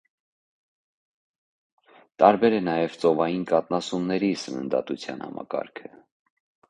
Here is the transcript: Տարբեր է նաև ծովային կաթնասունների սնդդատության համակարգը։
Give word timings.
Տարբեր 2.23 2.57
է 2.59 2.61
նաև 2.69 2.97
ծովային 3.03 3.43
կաթնասունների 3.53 4.33
սնդդատության 4.45 5.25
համակարգը։ 5.27 5.93